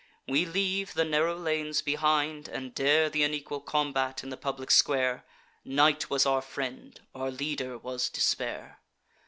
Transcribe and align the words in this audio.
We 0.27 0.47
leave 0.47 0.95
the 0.95 1.05
narrow 1.05 1.35
lanes 1.37 1.83
behind, 1.83 2.47
and 2.47 2.73
dare 2.73 3.07
Th' 3.11 3.17
unequal 3.17 3.59
combat 3.61 4.23
in 4.23 4.31
the 4.31 4.35
public 4.35 4.71
square: 4.71 5.25
Night 5.63 6.09
was 6.09 6.25
our 6.25 6.41
friend; 6.41 6.99
our 7.13 7.29
leader 7.29 7.77
was 7.77 8.09
despair. 8.09 8.79